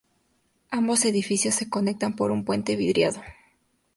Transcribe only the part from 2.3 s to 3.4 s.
un puente vidriado.